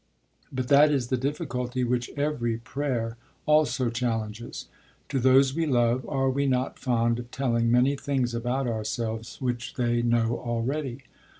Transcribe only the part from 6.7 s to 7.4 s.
fond of